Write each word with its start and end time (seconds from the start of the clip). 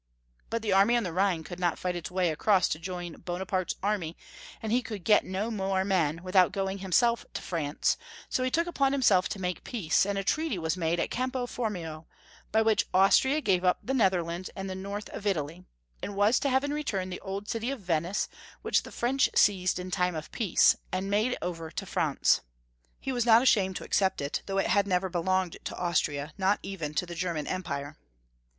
But 0.49 0.63
the 0.63 0.73
army 0.73 0.95
on 0.97 1.03
the 1.03 1.13
Rhine 1.13 1.43
could 1.43 1.59
not 1.59 1.77
fight 1.77 1.95
its 1.95 2.09
432 2.09 2.09
Young 2.09 2.25
FoXkf^ 2.25 2.25
Si%tory 2.25 2.25
of 2.25 2.37
Q 2.41 2.41
ermany. 2.41 2.41
way 2.41 2.57
across 2.57 2.69
to 2.69 2.79
join 2.79 3.21
Bonaparte's 3.21 3.75
army, 3.83 4.17
and 4.59 4.71
he 4.71 4.81
could 4.81 5.03
get 5.03 5.25
no 5.25 5.51
more 5.51 5.85
men 5.85 6.23
without 6.23 6.51
going 6.51 6.79
himself 6.79 7.23
to 7.35 7.41
France, 7.43 7.97
so 8.27 8.43
he 8.43 8.49
took 8.49 8.65
upon 8.65 8.93
himself 8.93 9.29
to 9.29 9.39
make 9.39 9.63
peace, 9.63 10.03
and 10.07 10.17
a 10.17 10.23
treaty 10.23 10.57
was 10.57 10.75
made 10.75 10.99
at 10.99 11.11
Campo 11.11 11.45
Formio, 11.45 12.05
by 12.51 12.63
which 12.63 12.87
Austria 12.95 13.41
gave 13.41 13.63
up 13.63 13.77
the 13.83 13.93
Netherlands 13.93 14.49
and 14.55 14.67
the 14.67 14.73
North 14.73 15.07
of 15.09 15.27
Italy, 15.27 15.65
and 16.01 16.15
was 16.15 16.39
to 16.39 16.49
have 16.49 16.63
in 16.63 16.73
return 16.73 17.11
the 17.11 17.19
old 17.21 17.47
city 17.47 17.69
of 17.69 17.79
Venice, 17.81 18.27
which 18.63 18.81
the 18.81 18.91
French 18.91 19.29
seized 19.35 19.77
in 19.77 19.91
time 19.91 20.15
of 20.15 20.31
peace, 20.31 20.75
and 20.91 21.11
made 21.11 21.37
over 21.43 21.69
to 21.69 21.85
Franz. 21.85 22.41
He 22.99 23.11
was 23.11 23.27
not 23.27 23.43
ashamed 23.43 23.75
to 23.75 23.83
accept 23.83 24.19
it 24.19 24.41
though 24.47 24.57
it 24.57 24.65
had 24.65 24.87
never 24.87 25.09
belonged 25.09 25.57
to 25.63 25.77
Austria, 25.77 26.33
not 26.39 26.57
even 26.63 26.95
to 26.95 27.05
the 27.05 27.13
German 27.13 27.45
Empire. 27.45 27.97